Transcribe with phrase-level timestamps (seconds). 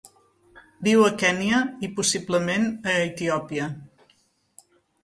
[0.87, 3.71] Viu a Kenya i possiblement a Etiòpia.